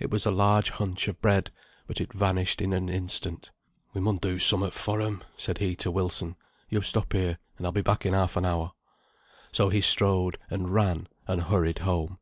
It 0.00 0.10
was 0.10 0.26
a 0.26 0.32
large 0.32 0.70
hunch 0.70 1.06
of 1.06 1.20
bread, 1.22 1.52
but 1.86 2.00
it 2.00 2.12
vanished 2.12 2.60
in 2.60 2.72
an 2.72 2.88
instant. 2.88 3.52
"We 3.94 4.00
mun 4.00 4.16
do 4.16 4.40
summut 4.40 4.72
for 4.74 5.00
'em," 5.00 5.22
said 5.36 5.58
he 5.58 5.76
to 5.76 5.92
Wilson. 5.92 6.34
"Yo 6.68 6.80
stop 6.80 7.12
here, 7.12 7.38
and 7.56 7.64
I'll 7.64 7.70
be 7.70 7.80
back 7.80 8.04
in 8.04 8.12
half 8.12 8.36
an 8.36 8.44
hour." 8.44 8.72
So 9.52 9.68
he 9.68 9.80
strode, 9.80 10.36
and 10.50 10.70
ran, 10.70 11.06
and 11.28 11.42
hurried 11.42 11.78
home. 11.78 12.18